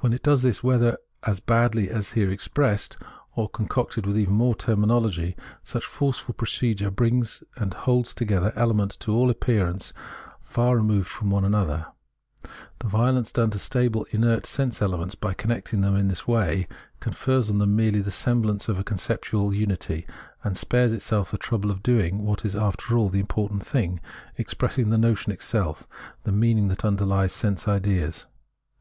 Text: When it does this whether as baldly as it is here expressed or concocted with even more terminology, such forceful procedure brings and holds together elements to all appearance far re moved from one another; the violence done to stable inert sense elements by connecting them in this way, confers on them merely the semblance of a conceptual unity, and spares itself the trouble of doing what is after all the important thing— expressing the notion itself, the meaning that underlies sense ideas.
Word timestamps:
When 0.00 0.12
it 0.12 0.24
does 0.24 0.42
this 0.42 0.60
whether 0.60 0.98
as 1.22 1.38
baldly 1.38 1.88
as 1.88 1.94
it 2.06 2.08
is 2.08 2.12
here 2.14 2.32
expressed 2.32 2.96
or 3.36 3.48
concocted 3.48 4.06
with 4.06 4.18
even 4.18 4.34
more 4.34 4.56
terminology, 4.56 5.36
such 5.62 5.84
forceful 5.86 6.34
procedure 6.34 6.90
brings 6.90 7.44
and 7.58 7.72
holds 7.74 8.12
together 8.12 8.52
elements 8.56 8.96
to 8.96 9.14
all 9.14 9.30
appearance 9.30 9.92
far 10.42 10.78
re 10.78 10.82
moved 10.82 11.06
from 11.08 11.30
one 11.30 11.44
another; 11.44 11.86
the 12.80 12.88
violence 12.88 13.30
done 13.30 13.50
to 13.50 13.60
stable 13.60 14.04
inert 14.10 14.46
sense 14.46 14.82
elements 14.82 15.14
by 15.14 15.32
connecting 15.32 15.80
them 15.80 15.94
in 15.94 16.08
this 16.08 16.26
way, 16.26 16.66
confers 16.98 17.48
on 17.48 17.58
them 17.58 17.76
merely 17.76 18.00
the 18.00 18.10
semblance 18.10 18.68
of 18.68 18.80
a 18.80 18.82
conceptual 18.82 19.54
unity, 19.54 20.08
and 20.42 20.58
spares 20.58 20.92
itself 20.92 21.30
the 21.30 21.38
trouble 21.38 21.70
of 21.70 21.84
doing 21.84 22.24
what 22.24 22.44
is 22.44 22.56
after 22.56 22.98
all 22.98 23.08
the 23.08 23.20
important 23.20 23.64
thing— 23.64 24.00
expressing 24.38 24.90
the 24.90 24.98
notion 24.98 25.30
itself, 25.32 25.86
the 26.24 26.32
meaning 26.32 26.66
that 26.66 26.84
underlies 26.84 27.30
sense 27.32 27.68
ideas. 27.68 28.26